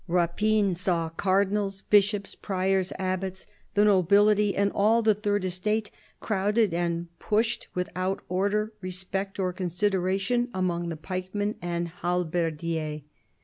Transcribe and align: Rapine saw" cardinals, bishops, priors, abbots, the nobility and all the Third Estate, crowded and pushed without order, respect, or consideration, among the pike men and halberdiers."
Rapine 0.07 0.73
saw" 0.73 1.09
cardinals, 1.09 1.83
bishops, 1.91 2.33
priors, 2.33 2.91
abbots, 2.97 3.45
the 3.75 3.85
nobility 3.85 4.55
and 4.57 4.71
all 4.71 5.03
the 5.03 5.13
Third 5.13 5.45
Estate, 5.45 5.91
crowded 6.19 6.73
and 6.73 7.07
pushed 7.19 7.67
without 7.75 8.21
order, 8.27 8.73
respect, 8.81 9.37
or 9.37 9.53
consideration, 9.53 10.49
among 10.55 10.89
the 10.89 10.97
pike 10.97 11.35
men 11.35 11.53
and 11.61 11.89
halberdiers." 12.01 13.03